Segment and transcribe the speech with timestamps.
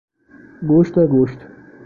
[0.63, 1.45] Gosto é gosto.